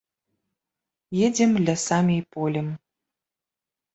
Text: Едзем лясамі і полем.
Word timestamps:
Едзем 1.27 1.51
лясамі 1.67 2.15
і 2.21 2.23
полем. 2.37 2.67